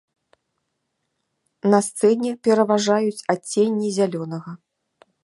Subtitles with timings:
[1.73, 4.51] На сцэне пераважаюць адценні зялёнага.